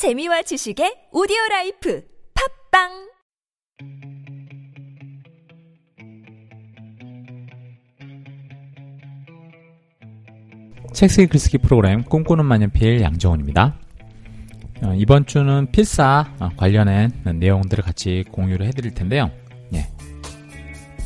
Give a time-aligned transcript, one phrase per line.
[0.00, 2.02] 재미와 지식의 audio life
[2.72, 2.88] 팟빵
[10.94, 13.74] 책 쓰기 글쓰기 프로그램 꿈꾸는 만년필 양정훈입니다.
[14.84, 19.30] 어, 이번 주는 필사 어, 관련한 내용들을 같이 공유를 해드릴 텐데요.
[19.74, 19.86] 예.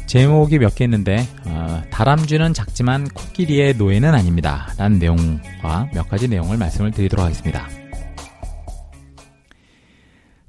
[0.06, 1.16] 제목이 몇 개 있는데
[1.48, 4.72] 어, 다람쥐는 작지만 코끼리의 노예는 아닙니다.
[4.78, 7.66] 라는 내용과 몇 가지 내용을 말씀을 드리도록 하겠습니다.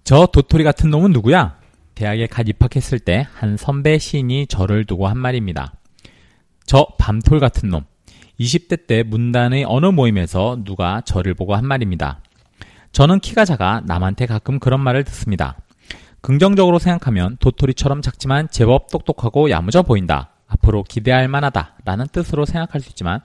[0.06, 1.57] 저 도토리 같은 놈은 누구야?
[1.96, 5.74] 대학에 갓 입학했을 때 한 선배 시인이 저를 두고 한 말입니다.
[6.68, 7.86] 저 밤톨 같은 놈.
[8.39, 12.21] 20대 때 문단의 어느 모임에서 누가 저를 보고 한 말입니다.
[12.92, 15.57] 저는 키가 작아 남한테 가끔 그런 말을 듣습니다.
[16.21, 20.34] 긍정적으로 생각하면 도토리처럼 작지만 제법 똑똑하고 야무져 보인다.
[20.48, 21.78] 앞으로 기대할 만하다.
[21.84, 23.21] 라는 뜻으로 생각할 수 있지만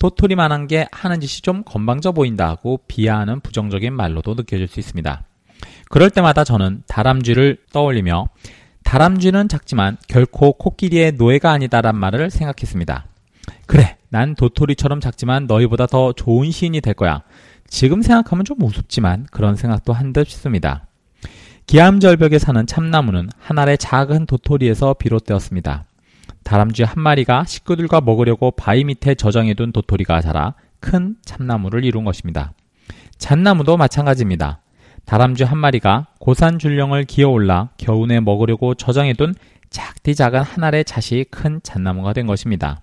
[0.00, 5.22] 도토리만한 게 하는 짓이 좀 건방져 보인다 하고 비하하는 부정적인 말로도 느껴질 수 있습니다.
[5.90, 8.28] 그럴 때마다 저는 다람쥐를 떠올리며
[8.84, 13.06] 다람쥐는 작지만 결코 코끼리의 노예가 아니다란 말을 생각했습니다.
[13.66, 17.22] 그래, 난 도토리처럼 작지만 너희보다 더 좋은 시인이 될 거야.
[17.66, 20.86] 지금 생각하면 좀 우습지만 그런 생각도 한 듯 싶습니다.
[21.66, 25.86] 기암절벽에 사는 참나무는 한 알의 작은 도토리에서 비롯되었습니다.
[26.44, 32.52] 다람쥐 한 마리가 식구들과 먹으려고 바위 밑에 저장해둔 도토리가 자라 큰 참나무를 이룬 것입니다.
[33.16, 34.60] 잣나무도 마찬가지입니다.
[35.04, 39.34] 다람쥐 한 마리가 고산 줄령을 기어올라 겨우내 먹으려고 저장해둔
[39.70, 42.80] 작디 작은 한 알의 잣이 큰 잣나무가 된 것입니다.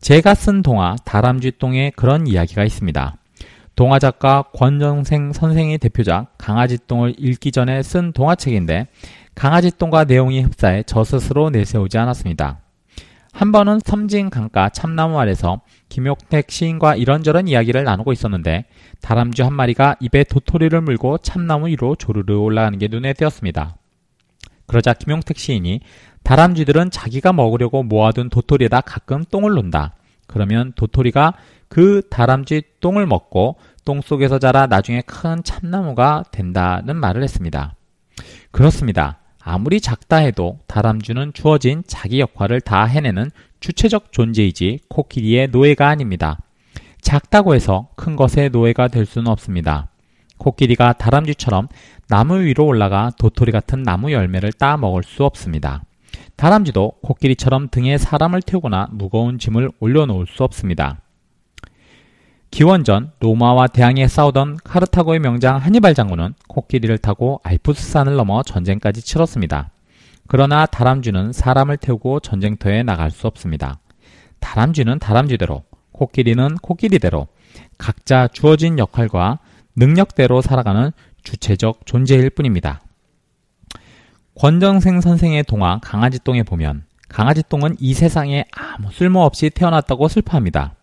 [0.00, 3.16] 제가 쓴 동화 다람쥐 똥에 그런 이야기가 있습니다.
[3.76, 8.88] 동화 작가 권정생 선생의 대표작 강아지 똥을 읽기 전에 쓴 동화책인데
[9.34, 12.58] 강아지 똥과 내용이 흡사해 저 스스로 내세우지 않았습니다.
[13.32, 18.64] 한 번은 섬진 강가 참나무 아래서 김용택 시인과 이런저런 이야기를 나누고 있었는데
[19.00, 23.76] 다람쥐 한 마리가 입에 도토리를 물고 참나무 위로 조르르 올라가는 게 눈에 띄었습니다.
[24.66, 25.80] 그러자 김용택 시인이
[26.22, 29.94] 다람쥐들은 자기가 먹으려고 모아둔 도토리에다 가끔 똥을 논다.
[30.26, 31.34] 그러면 도토리가
[31.68, 37.74] 그 다람쥐 똥을 먹고 똥 속에서 자라 나중에 큰 참나무가 된다는 말을 했습니다.
[38.50, 39.19] 그렇습니다.
[39.52, 46.38] 아무리 작다 해도 다람쥐는 주어진 자기 역할을 다 해내는 주체적 존재이지 코끼리의 노예가 아닙니다.
[47.00, 49.88] 작다고 해서 큰 것의 노예가 될 수는 없습니다.
[50.38, 51.66] 코끼리가 다람쥐처럼
[52.08, 55.82] 나무 위로 올라가 도토리 같은 나무 열매를 따 먹을 수 없습니다.
[56.36, 61.00] 다람쥐도 코끼리처럼 등에 사람을 태우거나 무거운 짐을 올려놓을 수 없습니다.
[62.50, 69.70] 기원전 로마와 대항해 싸우던 카르타고의 명장 하니발 장군은 코끼리를 타고 알프스산을 넘어 전쟁까지 치렀습니다.
[70.26, 73.78] 그러나 다람쥐는 사람을 태우고 전쟁터에 나갈 수 없습니다.
[74.40, 75.62] 다람쥐는 다람쥐대로,
[75.92, 77.28] 코끼리는 코끼리대로
[77.78, 79.38] 각자 주어진 역할과
[79.76, 82.80] 능력대로 살아가는 주체적 존재일 뿐입니다.
[84.34, 90.74] 권정생 선생의 동화 강아지똥에 보면 강아지똥은 이 세상에 아무 쓸모없이 태어났다고 슬퍼합니다.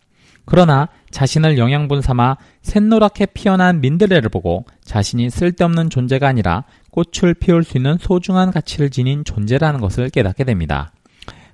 [0.47, 7.77] 그러나 자신을 영양분 삼아 샛노랗게 피어난 민들레를 보고 자신이 쓸데없는 존재가 아니라 꽃을 피울 수
[7.77, 10.93] 있는 소중한 가치를 지닌 존재라는 것을 깨닫게 됩니다.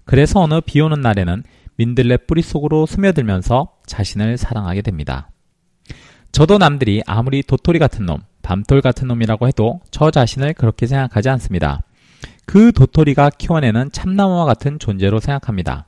[0.05, 1.43] 그래서 어느 비 오는 날에는
[1.75, 5.31] 민들레 뿌리 속으로 스며들면서 자신을 사랑하게 됩니다.
[6.31, 11.81] 저도 남들이 아무리 도토리 같은 놈, 밤돌 같은 놈이라고 해도 저 자신을 그렇게 생각하지 않습니다.
[12.45, 15.87] 그 도토리가 키워내는 참나무와 같은 존재로 생각합니다.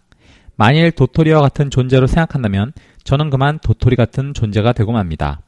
[0.55, 2.73] 만일 도토리와 같은 존재로 생각한다면
[3.03, 5.41] 저는 그만 도토리 같은 존재가 되고 맙니다.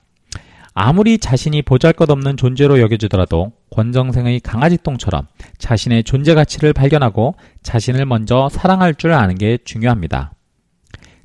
[0.80, 5.26] 아무리 자신이 보잘 것 없는 존재로 여겨지더라도 권정생의 강아지똥처럼
[5.58, 10.34] 자신의 존재 가치를 발견하고 자신을 먼저 사랑할 줄 아는 게 중요합니다.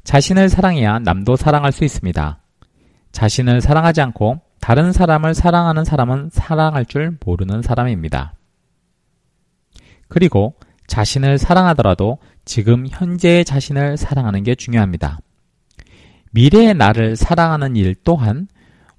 [0.05, 2.39] 자신을 사랑해야 남도 사랑할 수 있습니다.
[3.13, 8.33] 자신을 사랑하지 않고 다른 사람을 사랑하는 사람은 사랑할 줄 모르는 사람입니다.
[10.09, 10.55] 그리고
[10.93, 15.21] 자신을 사랑하더라도 지금 현재의 자신을 사랑하는 게 중요합니다.
[16.33, 18.47] 미래의 나를 사랑하는 일 또한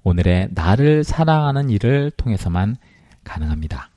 [0.02, 2.76] 오늘의 나를 사랑하는 일을 통해서만
[3.22, 3.90] 가능합니다.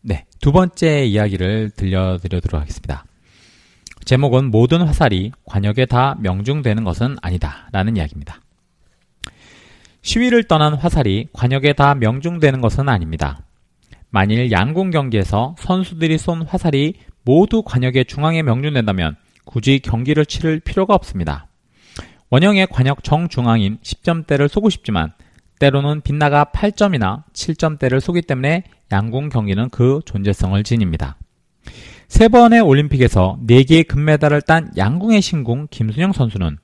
[0.00, 3.04] 네, 두 번째 이야기를 들려드리도록 하겠습니다.
[4.04, 7.68] 제목은 모든 화살이 관역에 다 명중되는 것은 아니다.
[7.70, 8.40] 라는 이야기입니다.
[10.02, 13.44] 시위를 떠난 화살이 관역에 다 명중되는 것은 아닙니다.
[14.10, 21.48] 만일 양궁 경기에서 선수들이 쏜 화살이 모두 관역의 중앙에 명중된다면 굳이 경기를 치를 필요가 없습니다.
[22.30, 25.12] 원형의 관역 정중앙인 10점대를 쏘고 싶지만
[25.58, 31.16] 때로는 빗나가 8점이나 7점대를 쏘기 때문에 양궁 경기는 그 존재성을 지닙니다.
[32.08, 36.58] 세 번의 올림픽에서 4개의 금메달을 딴 양궁의 신궁 김순영 선수는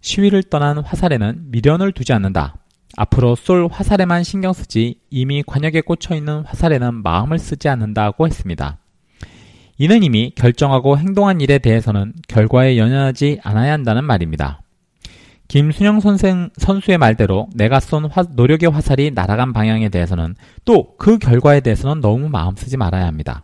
[0.00, 2.56] 시위를 떠난 화살에는 미련을 두지 않는다.
[2.96, 8.78] 앞으로 쏠 화살에만 신경 쓰지 이미 관역에 꽂혀 있는 화살에는 마음을 쓰지 않는다고 했습니다.
[9.78, 14.62] 이는 이미 결정하고 행동한 일에 대해서는 결과에 연연하지 않아야 한다는 말입니다.
[15.48, 20.34] 김순영 선생, 선수의 말대로 내가 쏜 화, 노력의 화살이 날아간 방향에 대해서는
[20.64, 23.42] 또 그 결과에 대해서는 너무 마음 쓰지 말아야 합니다.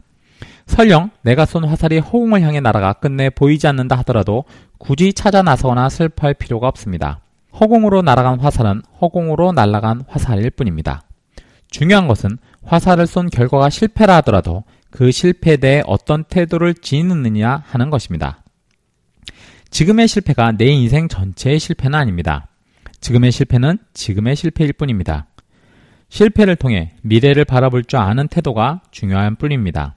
[0.66, 4.44] 설령 내가 쏜 화살이 허공을 향해 날아가 끝내 보이지 않는다 하더라도
[4.78, 7.20] 굳이 찾아 나서거나 슬퍼할 필요가 없습니다.
[7.58, 11.02] 허공으로 날아간 화살은 허공으로 날아간 화살일 뿐입니다.
[11.70, 18.42] 중요한 것은 화살을 쏜 결과가 실패라 하더라도 그 실패에 대해 어떤 태도를 지니느냐 하는 것입니다.
[19.70, 22.48] 지금의 실패가 내 인생 전체의 실패는 아닙니다.
[23.00, 25.26] 지금의 실패는 지금의 실패일 뿐입니다.
[26.10, 29.96] 실패를 통해 미래를 바라볼 줄 아는 태도가 중요한 뿐입니다.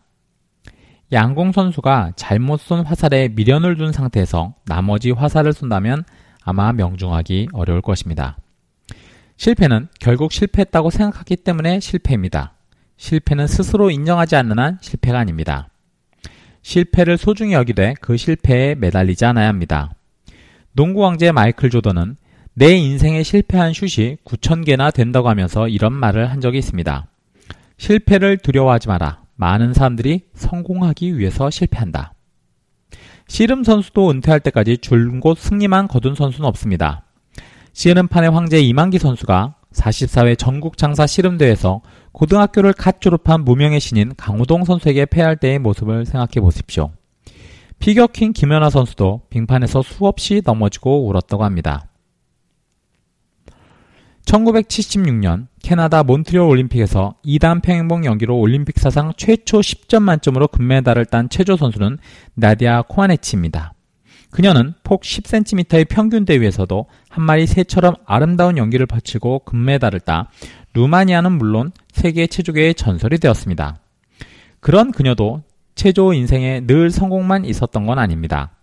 [1.11, 6.05] 양궁 선수가 잘못 쏜 화살에 미련을 둔 상태에서 나머지 화살을 쏜다면
[6.45, 8.37] 아마 명중하기 어려울 것입니다.
[9.35, 12.53] 실패는 결국 실패했다고 생각하기 때문에 실패입니다.
[12.97, 15.67] 실패는 스스로 인정하지 않는 한 실패가 아닙니다.
[16.61, 19.93] 실패를 소중히 여기되 그 실패에 매달리지 않아야 합니다.
[20.73, 22.15] 농구 왕제 마이클 조던은
[22.53, 27.07] 내 인생에 실패한 슛이 9,000개나 된다고 하면서 이런 말을 한 적이 있습니다.
[27.77, 29.21] 실패를 두려워하지 마라.
[29.35, 32.14] 많은 사람들이 성공하기 위해서 실패한다.
[33.27, 37.03] 씨름 선수도 은퇴할 때까지 줄곧 승리만 거둔 선수는 없습니다.
[37.73, 41.81] 씨름판의 황제 이만기 선수가 44회 전국 장사 씨름대회에서
[42.13, 46.91] 고등학교를 갓 졸업한 무명의 신인 강호동 선수에게 패할 때의 모습을 생각해 보십시오.
[47.79, 51.87] 피겨킹 김연아 선수도 빙판에서 수없이 넘어지고 울었다고 합니다.
[54.25, 61.55] 1976년 캐나다 몬트리올 올림픽에서 2단 평행봉 연기로 올림픽 사상 최초 10점 만점으로 금메달을 딴 체조
[61.55, 61.99] 선수는
[62.33, 63.73] 나디아 코아네치입니다.
[64.31, 70.29] 그녀는 폭 10cm의 평균 대회에서도 한 마리 새처럼 아름다운 연기를 펼치고 금메달을 따
[70.73, 73.79] 루마니아는 물론 세계 체조계의 전설이 되었습니다.
[74.59, 75.43] 그런 그녀도
[75.75, 78.54] 체조 인생에 늘 성공만 있었던 건 아닙니다.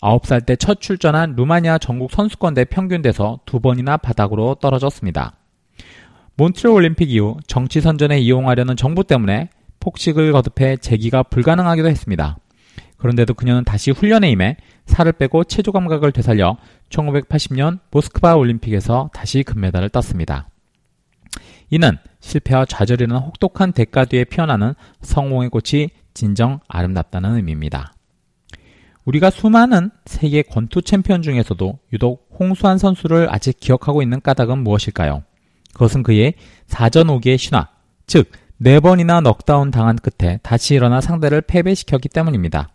[0.00, 5.34] 9살 때 첫 출전한 루마니아 전국 선수권대 평균대서 두 번이나 바닥으로 떨어졌습니다.
[6.36, 9.48] 몬트리올 올림픽 이후 정치 선전에 이용하려는 정부 때문에
[9.80, 12.36] 폭식을 거듭해 재기가 불가능하기도 했습니다.
[12.96, 14.56] 그런데도 그녀는 다시 훈련에 임해
[14.86, 16.56] 살을 빼고 체조 감각을 되살려
[16.90, 20.48] 1980년 모스크바 올림픽에서 다시 금메달을 땄습니다.
[21.70, 27.92] 이는 실패와 좌절이라는 혹독한 대가 뒤에 피어나는 성공의 꽃이 진정 아름답다는 의미입니다.
[29.08, 35.22] 우리가 수많은 세계 권투 챔피언 중에서도 유독 홍수환 선수를 아직 기억하고 있는 까닭은 무엇일까요?
[35.72, 36.34] 그것은 그의
[36.66, 37.68] 사전 5기의 신화,
[38.06, 42.68] 즉, 4번이나 넉다운 당한 끝에 다시 일어나 상대를 패배시켰기 때문입니다.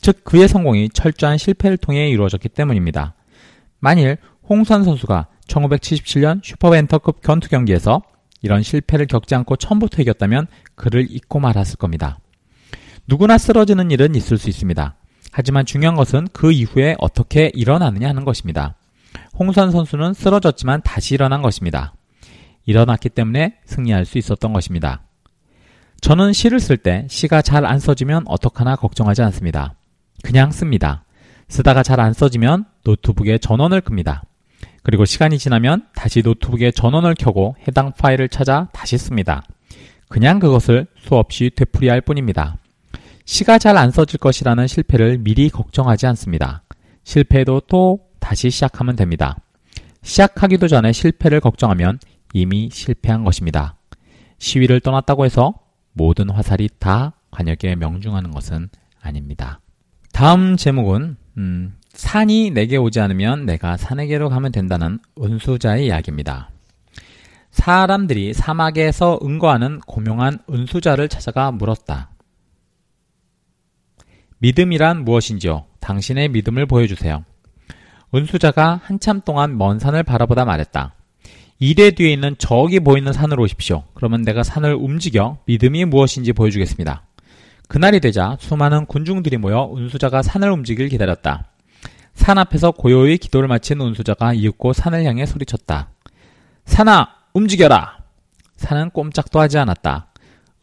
[0.00, 3.14] 즉, 그의 성공이 철저한 실패를 통해 이루어졌기 때문입니다.
[3.80, 8.02] 만일 홍수환 선수가 1977년 슈퍼벤터급 권투 경기에서
[8.42, 10.46] 이런 실패를 겪지 않고 처음부터 이겼다면
[10.76, 12.20] 그를 잊고 말았을 겁니다.
[13.08, 14.99] 누구나 쓰러지는 일은 있을 수 있습니다.
[15.30, 18.74] 하지만 중요한 것은 그 이후에 어떻게 일어나느냐 하는 것입니다.
[19.38, 21.94] 홍선 선수는 쓰러졌지만 다시 일어난 것입니다.
[22.66, 25.02] 일어났기 때문에 승리할 수 있었던 것입니다.
[26.00, 29.74] 저는 시를 쓸 때 시가 잘 안 써지면 어떡하나 걱정하지 않습니다.
[30.22, 31.04] 그냥 씁니다.
[31.48, 34.22] 쓰다가 잘 안 써지면 노트북에 전원을 끕니다.
[34.82, 39.42] 그리고 시간이 지나면 다시 노트북에 전원을 켜고 해당 파일을 찾아 다시 씁니다.
[40.08, 42.56] 그냥 그것을 수없이 되풀이할 뿐입니다.
[43.30, 46.64] 시가 잘 안 써질 것이라는 실패를 미리 걱정하지 않습니다.
[47.04, 49.36] 실패도 또 다시 시작하면 됩니다.
[50.02, 52.00] 시작하기도 전에 실패를 걱정하면
[52.32, 53.76] 이미 실패한 것입니다.
[54.38, 55.54] 시위를 떠났다고 해서
[55.92, 58.68] 모든 화살이 다 관역에 명중하는 것은
[59.00, 59.60] 아닙니다.
[60.12, 66.50] 다음 제목은 음, 산이 내게 오지 않으면 내가 산에게로 가면 된다는 은수자의 이야기입니다.
[67.52, 72.09] 사람들이 사막에서 은거하는 고명한 은수자를 찾아가 물었다.
[74.40, 75.66] 믿음이란 무엇인지요?
[75.80, 77.24] 당신의 믿음을 보여주세요.
[78.14, 80.94] 은수자가 한참 동안 먼 산을 바라보다 말했다.
[81.58, 83.84] 이대 뒤에 있는 저기 보이는 산으로 오십시오.
[83.92, 87.04] 그러면 내가 산을 움직여 믿음이 무엇인지 보여주겠습니다.
[87.68, 91.50] 그날이 되자 수많은 군중들이 모여 은수자가 산을 움직일 기다렸다.
[92.14, 95.90] 산 앞에서 고요히 기도를 마친 은수자가 이윽고 산을 향해 소리쳤다.
[96.64, 97.98] 산아, 움직여라!
[98.56, 100.08] 산은 꼼짝도 하지 않았다.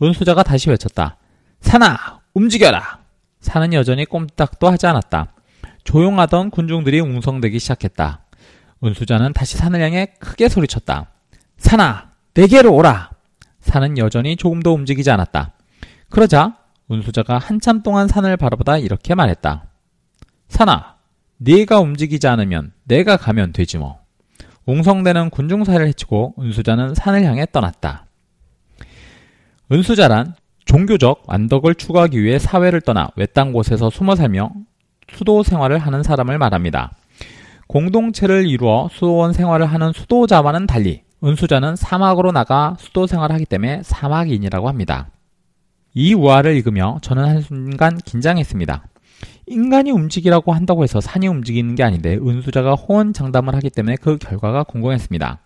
[0.02, 1.18] 은수자가 다시 외쳤다.
[1.62, 3.07] 산아, 움직여라!
[3.40, 5.34] 산은 여전히 꼼짝도 하지 않았다.
[5.84, 8.26] 조용하던 군중들이 웅성대기 시작했다.
[8.84, 11.12] 은수자는 다시 산을 향해 크게 소리쳤다.
[11.58, 13.12] 산아, 내게로 오라!
[13.62, 15.54] 산은 여전히 조금도 움직이지 않았다.
[16.10, 16.58] 그러자
[16.92, 19.66] 은수자가 한참 동안 산을 바라보다 이렇게 말했다.
[20.50, 20.98] 산아,
[21.38, 24.00] 네가 움직이지 않으면 내가 가면 되지 뭐.
[24.66, 28.06] 웅성대는 군중사를 해치고 은수자는 산을 향해 떠났다.
[29.72, 30.36] 은수자란
[30.68, 34.52] 종교적 완덕을 추구하기 위해 사회를 떠나 외딴 곳에서 숨어 살며
[35.12, 36.92] 수도 생활을 하는 사람을 말합니다.
[37.68, 44.68] 공동체를 이루어 수도원 생활을 하는 수도자와는 달리 은수자는 사막으로 나가 수도 생활을 하기 때문에 사막인이라고
[44.68, 45.10] 합니다.
[45.94, 48.88] 이 우화를 읽으며 저는 한순간 긴장했습니다.
[49.48, 55.40] 인간이 움직이라고 한다고 해서 산이 움직이는 게 아닌데 은수자가 호언장담을 하기 때문에 그 결과가 궁금했습니다.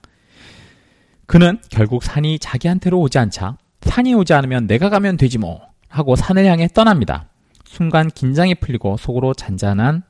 [1.28, 6.46] 그는 결국 산이 자기한테로 오지 않자 산이 오지 않으면 내가 가면 되지 뭐 하고 산을
[6.46, 7.28] 향해 떠납니다.
[7.66, 10.04] 순간 긴장이 풀리고 속으로 잔잔한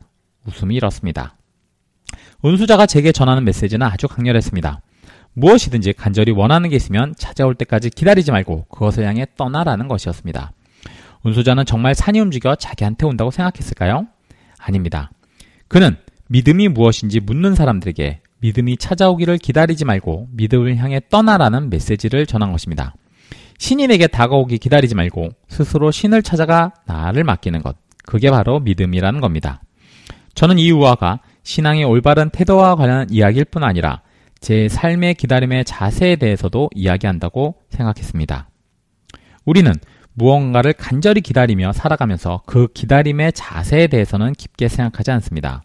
[0.45, 1.35] 웃음이 일었습니다.
[2.43, 4.81] 은수자가 제게 전하는 메시지는 아주 강렬했습니다.
[5.33, 10.51] 무엇이든지 간절히 원하는 게 있으면 찾아올 때까지 기다리지 말고 그것을 향해 떠나라는 것이었습니다.
[11.23, 14.07] 운수자는 정말 산이 움직여 자기한테 온다고 생각했을까요?
[14.59, 15.11] 아닙니다.
[15.67, 15.95] 그는
[16.27, 22.95] 믿음이 무엇인지 묻는 사람들에게 믿음이 찾아오기를 기다리지 말고 믿음을 향해 떠나라는 메시지를 전한 것입니다.
[23.61, 27.77] 신인에게 다가오기 기다리지 말고 스스로 신을 찾아가 나를 맡기는 것.
[28.03, 29.61] 그게 바로 믿음이라는 겁니다.
[30.33, 34.01] 저는 이 우화가 신앙의 올바른 태도와 관련한 이야기일 뿐 아니라
[34.39, 38.49] 제 삶의 기다림의 자세에 대해서도 이야기한다고 생각했습니다.
[39.45, 39.71] 우리는
[40.15, 45.61] 무언가를 간절히 기다리며 살아가면서 그 기다림의 자세에 대해서는 깊게 생각하지 않습니다.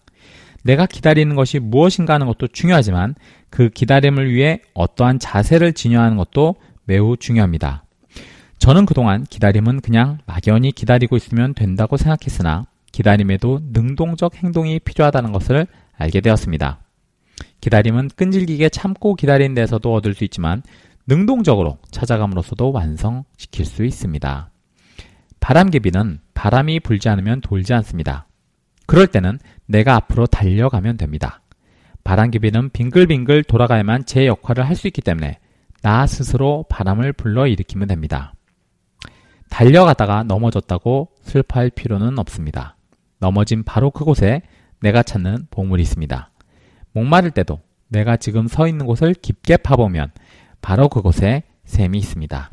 [0.64, 3.14] 내가 기다리는 것이 무엇인가 하는 것도 중요하지만
[3.48, 7.85] 그 기다림을 위해 어떠한 자세를 지녀하는 것도 매우 중요합니다.
[8.58, 16.20] 저는 그동안 기다림은 그냥 막연히 기다리고 있으면 된다고 생각했으나 기다림에도 능동적 행동이 필요하다는 것을 알게
[16.20, 16.80] 되었습니다.
[17.60, 20.62] 기다림은 끈질기게 참고 기다린 데서도 얻을 수 있지만
[21.06, 24.50] 능동적으로 찾아감으로써도 완성시킬 수 있습니다.
[25.40, 28.26] 바람개비는 바람이 불지 않으면 돌지 않습니다.
[28.86, 31.42] 그럴 때는 내가 앞으로 달려가면 됩니다.
[32.04, 35.38] 바람개비는 빙글빙글 돌아가야만 제 역할을 할 수 있기 때문에
[35.82, 38.32] 나 스스로 바람을 불러일으키면 됩니다.
[39.50, 42.76] 달려가다가 넘어졌다고 슬퍼할 필요는 없습니다.
[43.18, 44.42] 넘어진 바로 그곳에
[44.80, 46.30] 내가 찾는 보물이 있습니다.
[46.92, 50.10] 목마를 때도 내가 지금 서 있는 곳을 깊게 파보면
[50.60, 52.50] 바로 그곳에 샘이 있습니다.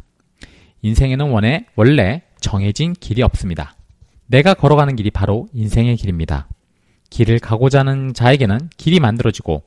[0.81, 3.75] 인생에는 원래, 원래 정해진 길이 없습니다.
[4.27, 6.47] 내가 걸어가는 길이 바로 인생의 길입니다.
[7.09, 9.63] 길을 가고자 하는 자에게는 길이 만들어지고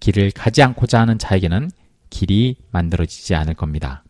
[0.00, 1.70] 길을 가지 않고자 하는 자에게는
[2.10, 4.04] 길이 만들어지지 않을 겁니다.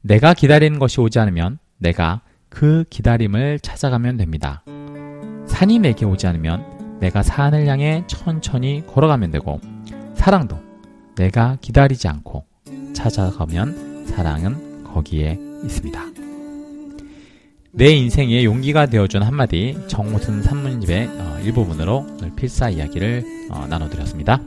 [0.00, 4.62] 내가 기다리는 것이 오지 않으면 내가 그 기다림을 찾아가면 됩니다.
[5.46, 9.60] 산이 내게 오지 않으면 내가 산을 향해 천천히 걸어가면 되고
[10.14, 10.58] 사랑도
[11.16, 12.44] 내가 기다리지 않고
[12.94, 16.00] 찾아가면 사랑은 거기에 있습니다.
[17.74, 24.40] 내 인생에 용기가 되어준 한마디 정호순 산문집의 어, 일부분으로 오늘 필사 이야기를 어, 나눠드렸습니다.